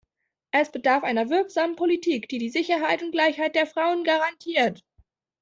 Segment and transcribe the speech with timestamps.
[0.49, 4.83] Es bedarf einer wirksamen Politik, die die Sicherheit und Gleichheit der Frauen garantiert.